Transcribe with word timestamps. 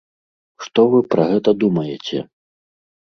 Што 0.67 0.85
вы 0.95 0.99
пра 1.13 1.27
гэта 1.33 1.49
думаеце? 1.65 2.17